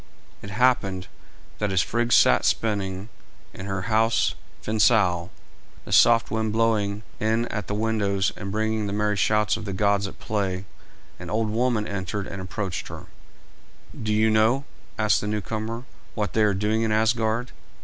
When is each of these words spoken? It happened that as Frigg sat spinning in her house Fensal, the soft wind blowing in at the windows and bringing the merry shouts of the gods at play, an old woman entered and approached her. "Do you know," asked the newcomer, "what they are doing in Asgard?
It 0.41 0.49
happened 0.49 1.05
that 1.59 1.71
as 1.71 1.83
Frigg 1.83 2.11
sat 2.11 2.43
spinning 2.43 3.09
in 3.53 3.67
her 3.67 3.83
house 3.83 4.33
Fensal, 4.63 5.29
the 5.85 5.91
soft 5.91 6.31
wind 6.31 6.51
blowing 6.51 7.03
in 7.19 7.47
at 7.49 7.67
the 7.67 7.75
windows 7.75 8.31
and 8.35 8.51
bringing 8.51 8.87
the 8.87 8.93
merry 8.93 9.15
shouts 9.15 9.57
of 9.57 9.65
the 9.65 9.73
gods 9.73 10.07
at 10.07 10.17
play, 10.17 10.65
an 11.19 11.29
old 11.29 11.51
woman 11.51 11.87
entered 11.87 12.25
and 12.25 12.41
approached 12.41 12.87
her. 12.87 13.05
"Do 13.93 14.11
you 14.11 14.31
know," 14.31 14.65
asked 14.97 15.21
the 15.21 15.27
newcomer, 15.27 15.83
"what 16.15 16.33
they 16.33 16.41
are 16.45 16.55
doing 16.55 16.81
in 16.81 16.91
Asgard? 16.91 17.51